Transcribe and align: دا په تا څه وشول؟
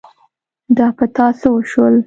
دا 0.77 0.87
په 0.97 1.05
تا 1.15 1.25
څه 1.39 1.47
وشول؟ 1.55 1.93